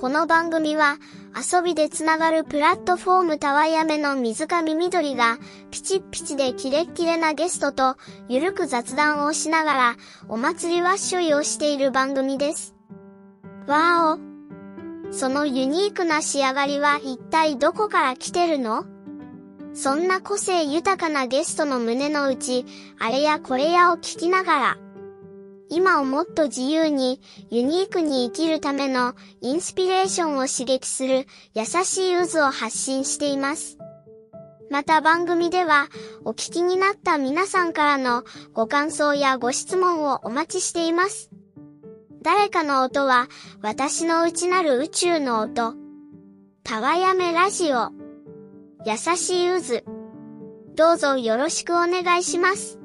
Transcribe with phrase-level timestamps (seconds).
[0.00, 0.96] この番組は
[1.36, 5.36] 遊びでつながるプラットフォームたわやめの水上みどりが
[5.70, 12.74] ピチッピチでキレッキレなゲストとゆるく雑談をしながらお祭りわっしょいをしている番組です。
[13.66, 15.12] わーお。
[15.12, 18.86] そのユニークな仕上がりは一体どこから来てるの？
[19.74, 22.64] そんな個性豊かなゲストの胸の内、
[22.98, 24.78] あれやこれやを聞きながら、
[25.70, 33.78] 今をもっと自由に、ユニークに生きるためのインスピレーションを刺激する優しい渦を発信しています。
[34.68, 35.88] また番組では、
[36.24, 41.30] お聞きになった皆さんからのご感想やご質問をお待ちしています。
[42.22, 43.28] 誰かの音は、
[43.62, 45.74] 私の内なる宇宙の音。
[46.64, 47.90] たわやめラジオ。
[48.84, 49.82] 優しい渦。
[50.74, 52.79] どうぞよろしくお願いします。